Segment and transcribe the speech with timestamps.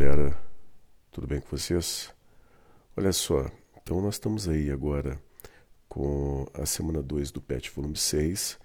[0.00, 0.38] Galera,
[1.10, 2.14] tudo bem com vocês?
[2.96, 3.50] Olha só,
[3.82, 5.20] então nós estamos aí agora
[5.88, 8.60] com a semana 2 do PET volume 6.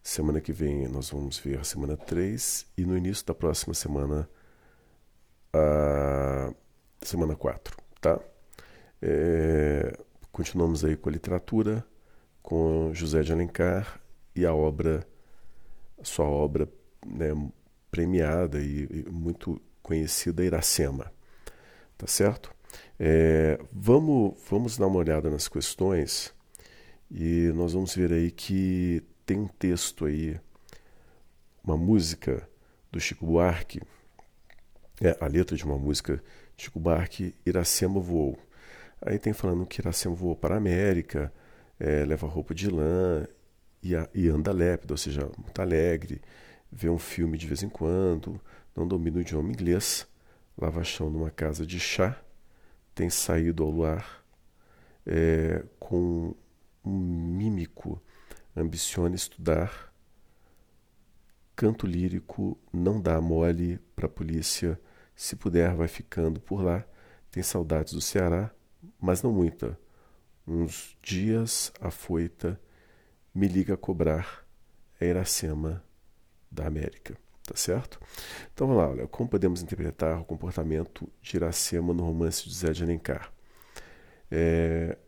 [0.00, 4.30] Semana que vem nós vamos ver a semana 3 e no início da próxima semana
[5.52, 6.54] a
[7.02, 8.20] semana 4, tá?
[9.02, 9.98] É,
[10.30, 11.84] continuamos aí com a literatura,
[12.40, 14.00] com José de Alencar
[14.32, 15.04] e a obra,
[16.04, 16.68] sua obra
[17.04, 17.30] né,
[17.90, 21.10] premiada e, e muito conhecida Iracema.
[21.96, 22.54] Tá certo?
[23.00, 26.32] É, vamos, vamos dar uma olhada nas questões
[27.10, 30.38] e nós vamos ver aí que tem um texto aí,
[31.64, 32.46] uma música
[32.92, 33.80] do Chico Buarque,
[35.00, 36.22] é, a letra de uma música
[36.54, 38.38] de Chico Buarque, Iracema voou.
[39.00, 41.32] Aí tem falando que Iracema voou para a América,
[41.80, 43.26] é, leva roupa de lã
[43.82, 46.20] e, a, e anda lépido, ou seja, muito alegre,
[46.70, 48.38] vê um filme de vez em quando,
[48.78, 50.06] não domina o idioma inglês,
[50.56, 52.16] lava chão numa casa de chá,
[52.94, 54.24] tem saído ao luar
[55.04, 56.32] é, com
[56.84, 58.00] um mímico,
[58.56, 59.92] ambiciona estudar,
[61.56, 64.80] canto lírico, não dá mole para a polícia,
[65.14, 66.84] se puder vai ficando por lá,
[67.32, 68.50] tem saudades do Ceará,
[69.00, 69.76] mas não muita.
[70.46, 72.60] Uns dias afoita,
[73.34, 74.46] me liga a cobrar,
[75.00, 75.82] é Iracema
[76.50, 77.18] da América
[77.48, 77.98] tá certo?
[78.52, 82.72] Então vamos lá, olha, como podemos interpretar o comportamento de Iracema no romance de Zé
[82.72, 83.32] de Alencar?
[84.30, 84.98] É,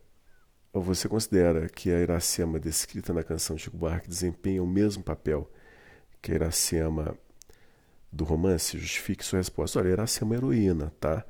[0.73, 5.51] você considera que a Iracema descrita na canção Chico Buarque desempenha o mesmo papel
[6.23, 7.15] que a Iracema
[8.11, 8.79] do romance?
[8.79, 9.79] Justifique sua resposta.
[9.79, 11.25] Olha, a Iracema é heroína, tá?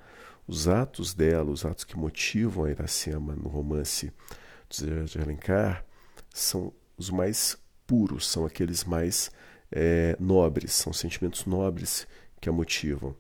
[0.47, 4.12] Os atos dela, os atos que motivam a Iracema no romance
[4.69, 5.84] de Zé de Alencar
[6.33, 9.33] são os mais puros, são aqueles mais
[9.72, 12.06] é, nobres, são sentimentos nobres
[12.40, 13.14] que a motivam.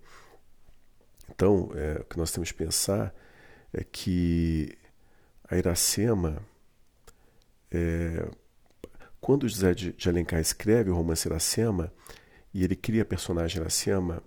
[1.28, 3.14] Então, é, o que nós temos que pensar
[3.72, 4.76] é que
[5.48, 6.42] a Iracema,
[7.70, 8.28] é,
[9.20, 11.92] quando José de, de Alencar escreve o romance Iracema,
[12.52, 14.22] e ele cria a personagem Iracema,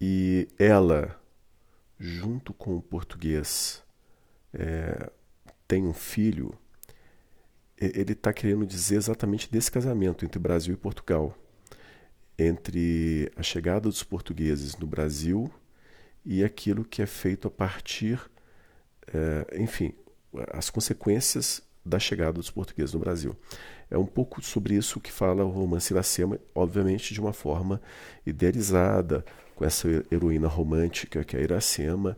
[0.00, 1.18] e ela,
[1.98, 3.82] junto com o português,
[4.52, 5.10] é,
[5.66, 6.58] tem um filho,
[7.94, 11.36] ele está querendo dizer exatamente desse casamento entre Brasil e Portugal,
[12.38, 15.50] entre a chegada dos portugueses no Brasil
[16.24, 18.20] e aquilo que é feito a partir,
[19.12, 19.92] é, enfim,
[20.52, 23.36] as consequências da chegada dos portugueses no Brasil.
[23.90, 27.80] É um pouco sobre isso que fala o romance Iracema, obviamente de uma forma
[28.24, 32.16] idealizada, com essa heroína romântica que é a Iracema.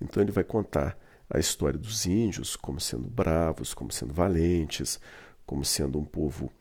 [0.00, 0.96] Então ele vai contar
[1.30, 5.00] a história dos índios como sendo bravos, como sendo valentes,
[5.46, 6.52] como sendo um povo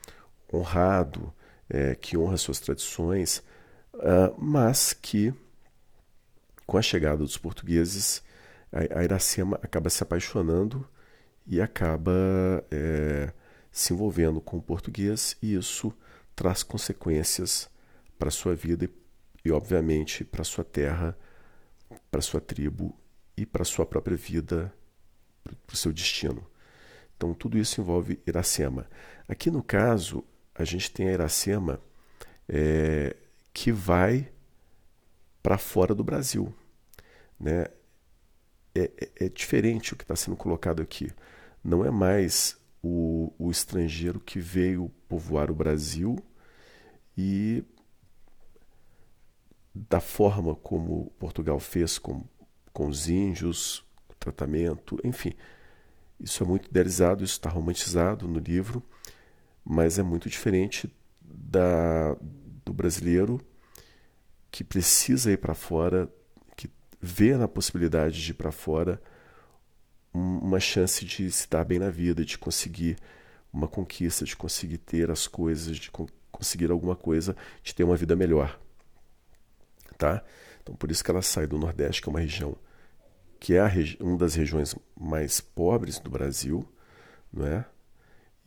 [0.54, 1.34] honrado,
[1.68, 3.44] é, que honra suas tradições,
[3.96, 5.34] uh, mas que,
[6.66, 8.24] com a chegada dos portugueses,
[8.72, 10.88] a, a Iracema acaba se apaixonando
[11.46, 12.12] e acaba
[12.72, 13.32] é,
[13.72, 15.92] se envolvendo com o português, e isso
[16.36, 17.70] traz consequências
[18.18, 18.90] para sua vida e,
[19.46, 21.18] e obviamente, para sua terra,
[22.12, 22.96] para sua tribo
[23.40, 24.74] e para a sua própria vida,
[25.44, 26.46] para o seu destino.
[27.16, 28.86] Então, tudo isso envolve Iracema.
[29.30, 31.80] Aqui no caso, a gente tem a Iracema
[32.50, 33.16] é,
[33.54, 34.30] que vai
[35.42, 36.54] para fora do Brasil.
[37.40, 37.68] Né?
[38.76, 41.10] É, é, é diferente o que está sendo colocado aqui.
[41.64, 46.18] Não é mais o, o estrangeiro que veio povoar o Brasil
[47.18, 47.64] e
[49.74, 52.26] da forma como Portugal fez com
[52.74, 53.84] com os índios,
[54.20, 55.34] tratamento, enfim.
[56.20, 58.84] Isso é muito idealizado, isso está romantizado no livro,
[59.64, 62.16] mas é muito diferente da,
[62.66, 63.40] do brasileiro
[64.52, 66.12] que precisa ir para fora,
[66.56, 66.70] que
[67.00, 69.02] vê na possibilidade de ir para fora
[70.14, 72.98] uma chance de se dar bem na vida, de conseguir
[73.54, 75.92] uma conquista, de conseguir ter as coisas, de
[76.32, 78.60] conseguir alguma coisa, de ter uma vida melhor.
[79.98, 80.24] Tá?
[80.62, 82.58] Então por isso que ela sai do Nordeste, que é uma região
[83.40, 83.64] que é
[84.02, 86.68] uma das regiões mais pobres do Brasil,
[87.32, 87.66] não é?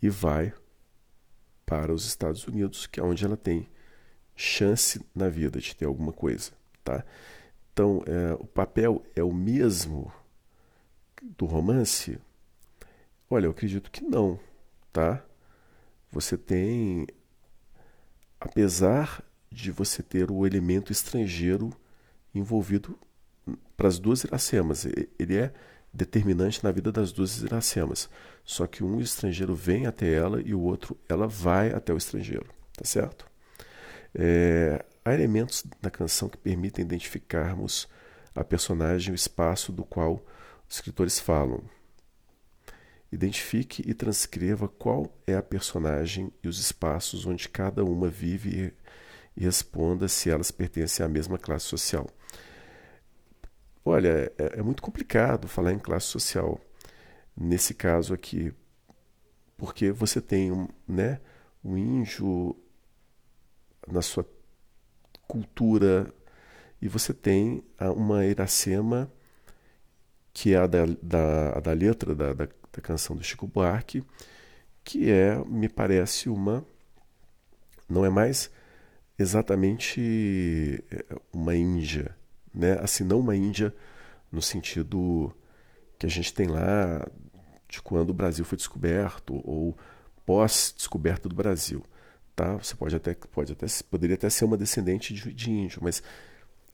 [0.02, 0.52] E vai
[1.64, 3.68] para os Estados Unidos, que é onde ela tem
[4.36, 6.52] chance na vida de ter alguma coisa,
[6.84, 7.04] tá?
[7.72, 10.12] Então, é, o papel é o mesmo
[11.22, 12.18] do romance?
[13.30, 14.38] Olha, eu acredito que não,
[14.92, 15.24] tá?
[16.10, 17.06] Você tem,
[18.38, 21.72] apesar de você ter o elemento estrangeiro
[22.34, 22.98] envolvido
[23.76, 24.86] para as duas Iracemas.
[25.18, 25.52] Ele é
[25.92, 28.08] determinante na vida das duas Iracemas.
[28.44, 32.46] Só que um estrangeiro vem até ela e o outro ela vai até o estrangeiro.
[32.76, 33.26] Tá certo?
[34.14, 37.88] É, há elementos na canção que permitem identificarmos
[38.34, 40.24] a personagem o espaço do qual
[40.68, 41.62] os escritores falam.
[43.10, 48.72] Identifique e transcreva qual é a personagem e os espaços onde cada uma vive
[49.36, 52.08] e responda se elas pertencem à mesma classe social.
[53.84, 56.60] Olha, é, é muito complicado falar em classe social
[57.36, 58.52] nesse caso aqui,
[59.56, 61.20] porque você tem um, né,
[61.64, 62.56] um índio
[63.88, 64.26] na sua
[65.26, 66.12] cultura
[66.80, 69.10] e você tem uma Iracema
[70.32, 74.02] que é a da, da, a da letra da, da, da canção do Chico Buarque,
[74.82, 76.64] que é, me parece, uma.
[77.88, 78.50] Não é mais
[79.18, 82.16] exatamente é, uma Índia,
[82.54, 82.78] né?
[82.80, 83.74] Assim, não uma Índia
[84.30, 85.34] no sentido
[85.98, 87.06] que a gente tem lá
[87.68, 89.76] de quando o Brasil foi descoberto ou
[90.26, 91.82] pós-descoberta do Brasil,
[92.34, 92.56] tá?
[92.56, 96.02] Você pode até pode até poderia até ser uma descendente de, de índio, mas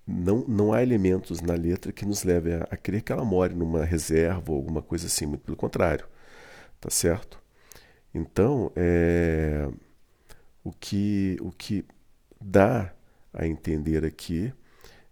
[0.07, 3.55] não, não há elementos na letra que nos levem a, a crer que ela more
[3.55, 6.07] numa reserva ou alguma coisa assim, muito pelo contrário,
[6.81, 7.39] tá certo?
[8.15, 9.69] Então, é,
[10.65, 11.85] o que o que
[12.41, 12.93] dá
[13.33, 14.53] a entender aqui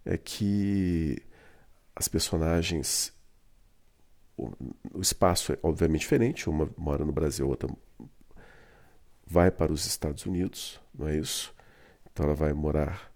[0.05, 1.21] é que
[1.95, 3.13] as personagens
[4.37, 7.67] o, espaço é obviamente diferente, uma mora no Brasil, outra
[9.25, 11.53] vai para os Estados Unidos, não é isso?
[12.11, 13.11] Então ela vai morar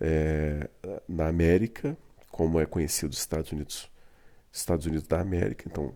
[0.00, 0.68] é,
[1.06, 1.96] na América,
[2.30, 3.90] como é conhecido os Estados Unidos,
[4.50, 5.64] Estados Unidos da América.
[5.70, 5.94] Então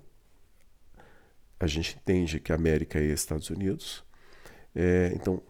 [1.58, 4.04] a gente entende que a América é Estados Unidos.
[4.74, 5.42] É, então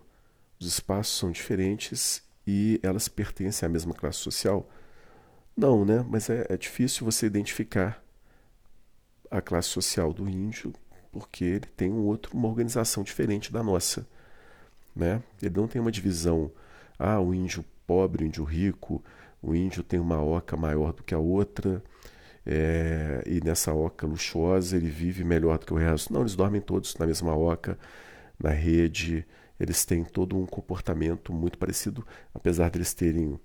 [0.58, 4.69] os espaços são diferentes e elas pertencem à mesma classe social?
[5.56, 6.05] Não, né?
[6.08, 8.03] Mas é, é difícil você identificar
[9.31, 10.73] a classe social do índio
[11.19, 14.06] porque ele tem um outro, uma organização diferente da nossa.
[14.94, 15.23] Né?
[15.41, 16.50] Ele não tem uma divisão,
[16.99, 19.03] ah, o índio pobre, o índio rico,
[19.43, 21.82] o índio tem uma oca maior do que a outra,
[22.44, 26.12] é, e nessa oca luxuosa ele vive melhor do que o resto.
[26.12, 27.79] Não, eles dormem todos na mesma oca,
[28.38, 29.26] na rede,
[29.58, 33.38] eles têm todo um comportamento muito parecido, apesar deles terem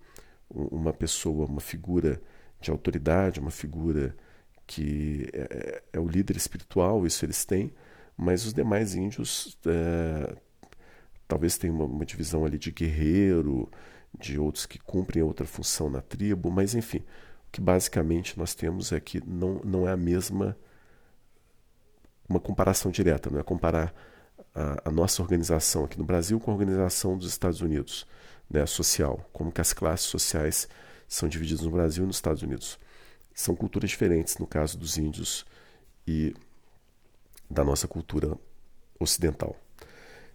[0.49, 2.21] uma pessoa, uma figura
[2.59, 4.15] de autoridade, uma figura
[4.67, 7.73] que é, é, é o líder espiritual, isso eles têm,
[8.15, 10.35] mas os demais índios é,
[11.27, 13.69] talvez tenham uma, uma, divisão ali de guerreiro,
[14.17, 16.99] de outros que cumprem outra função na tribo, mas enfim,
[17.47, 20.57] o que basicamente nós temos é que não, não é a mesma
[22.29, 23.93] uma comparação direta, não é comparar
[24.53, 28.05] a, a, nossa organização aqui no Brasil com a organização dos Estados Unidos,
[28.49, 30.67] né, social, como que as classes sociais
[31.07, 32.79] são divididas no Brasil e nos Estados Unidos.
[33.33, 35.45] São culturas diferentes no caso dos índios
[36.07, 36.35] e
[37.49, 38.37] da nossa cultura
[38.99, 39.55] ocidental.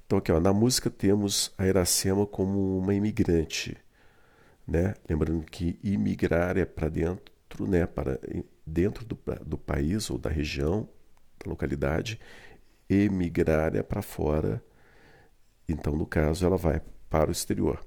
[0.06, 3.76] Então aqui ó, na música temos a Iracema como uma imigrante,
[4.66, 4.94] né?
[5.08, 7.86] Lembrando que imigrar é para dentro, né?
[7.86, 8.18] Para
[8.64, 10.88] dentro do, do país ou da região,
[11.42, 12.20] da localidade
[12.88, 14.62] emigrar é para fora.
[15.68, 17.84] Então, no caso, ela vai para o exterior.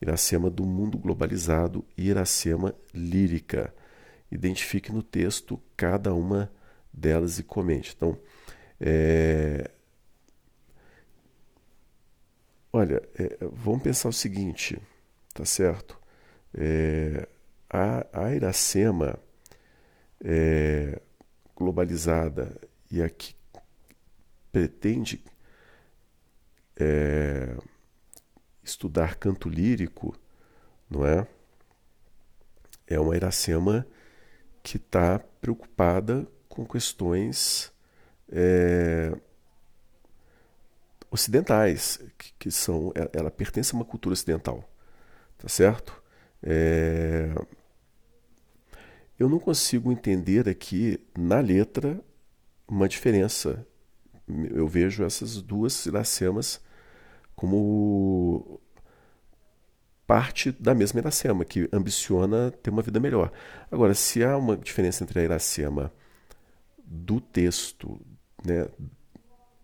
[0.00, 3.74] Iracema do mundo globalizado e Iracema lírica.
[4.30, 6.50] Identifique no texto cada uma
[6.92, 7.94] delas e comente.
[7.96, 8.18] Então,
[8.80, 9.70] é...
[12.72, 14.80] olha, é, vamos pensar o seguinte,
[15.32, 15.98] tá certo?
[16.54, 17.28] É,
[17.70, 19.18] a, a Iracema
[20.22, 21.00] é,
[21.56, 22.60] globalizada
[22.90, 23.34] e aqui
[24.52, 25.24] pretende
[26.76, 27.56] é,
[28.62, 30.14] estudar canto lírico,
[30.88, 31.26] não é?
[32.86, 33.86] É uma Iracema
[34.62, 37.72] que está preocupada com questões
[38.30, 39.12] é,
[41.10, 44.68] ocidentais, que, que, são, ela, pertence a uma cultura ocidental,
[45.38, 46.02] tá certo?
[46.42, 47.34] É,
[49.18, 52.00] eu não consigo entender aqui na letra
[52.66, 53.66] uma diferença
[54.28, 56.60] eu vejo essas duas iracemas
[57.34, 58.60] como
[60.06, 63.32] parte da mesma Iracema, que ambiciona ter uma vida melhor.
[63.70, 65.92] Agora, se há uma diferença entre a Iracema
[66.84, 68.00] do texto,
[68.44, 68.68] né,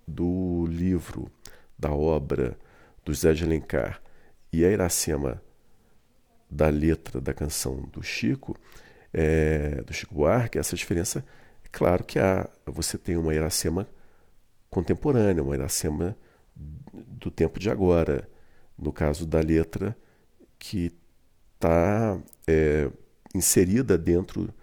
[0.07, 1.31] do livro,
[1.79, 2.59] da obra
[3.05, 4.01] do José de Alencar
[4.53, 5.43] e a Iracema
[6.51, 8.57] da letra da canção do Chico,
[9.13, 11.25] é, do Chico Buarque, essa diferença,
[11.65, 12.49] é claro que há.
[12.67, 13.87] Você tem uma Iracema
[14.71, 16.17] contemporânea, uma Iracema
[16.55, 18.29] do tempo de agora.
[18.77, 19.97] No caso da letra,
[20.59, 20.93] que
[21.55, 22.89] está é,
[23.35, 24.55] inserida dentro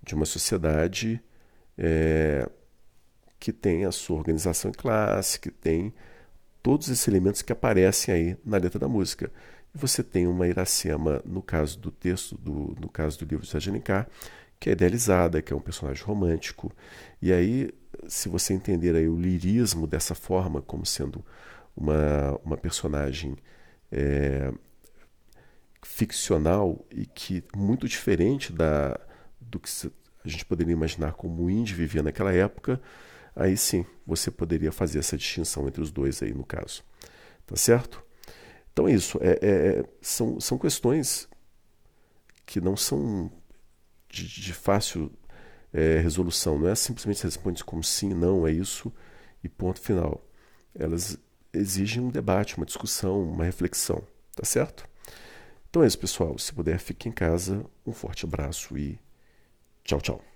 [0.00, 1.20] de uma sociedade
[1.76, 2.48] é,
[3.40, 5.92] que tem a sua organização em classe, que tem
[6.62, 9.30] todos esses elementos que aparecem aí na letra da música.
[9.74, 13.68] E você tem uma Iracema, no caso do texto, do, no caso do livro de
[13.68, 14.08] Alencar,
[14.58, 16.72] que é idealizada, que é um personagem romântico.
[17.20, 17.70] E aí,
[18.08, 21.24] se você entender aí o lirismo dessa forma, como sendo
[21.76, 23.36] uma, uma personagem
[23.90, 24.52] é,
[25.82, 28.98] ficcional e que muito diferente da,
[29.40, 29.68] do que
[30.24, 32.80] a gente poderia imaginar como o Indy vivia naquela época,
[33.36, 36.82] aí sim você poderia fazer essa distinção entre os dois aí no caso.
[37.46, 38.02] Tá certo?
[38.72, 39.18] Então é isso.
[39.20, 41.28] É, é, são, são questões
[42.46, 43.30] que não são
[44.08, 45.12] de, de fácil
[45.74, 46.58] é, resolução.
[46.58, 48.92] Não é simplesmente responde como sim, não, é isso
[49.42, 50.24] e ponto final.
[50.74, 51.18] Elas
[51.52, 54.02] exigem um debate, uma discussão, uma reflexão.
[54.34, 54.88] Tá certo?
[55.68, 56.38] Então é isso, pessoal.
[56.38, 57.64] Se puder, fique em casa.
[57.86, 58.98] Um forte abraço e
[59.84, 60.33] tchau, tchau.